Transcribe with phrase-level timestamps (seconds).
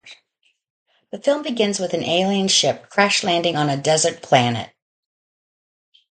[1.11, 4.71] The film begins with an alien ship crash landing on a desert planet.